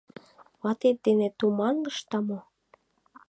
[0.61, 2.39] Ватет дене туманлышда мо?